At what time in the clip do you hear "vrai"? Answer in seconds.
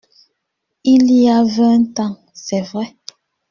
2.63-2.95